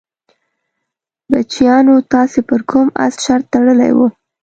بچیانو 1.29 1.95
تاسې 2.11 2.39
پر 2.49 2.61
کوم 2.69 2.87
اس 3.05 3.13
شرط 3.25 3.45
تړلی 3.53 3.91
وو؟ 3.97 4.07